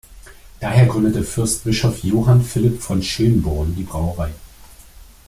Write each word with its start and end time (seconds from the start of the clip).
Daher 0.59 0.87
gründete 0.87 1.21
Fürstbischof 1.23 2.03
Johann 2.03 2.41
Philipp 2.41 2.81
von 2.81 3.03
Schönborn 3.03 3.75
die 3.75 3.83
Brauerei. 3.83 4.31